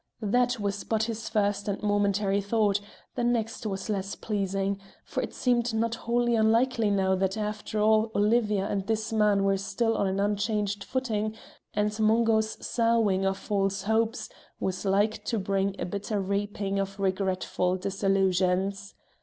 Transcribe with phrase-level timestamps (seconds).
[0.23, 2.81] That was but his first and momentary thought;
[3.13, 8.09] the next was less pleasing, for it seemed not wholly unlikely now that after all
[8.15, 11.35] Olivia and this man were still on an unchanged footing,
[11.75, 14.27] and Mungo's sowing of false hopes
[14.59, 18.95] was like to bring a bitter reaping of regretful disillusions.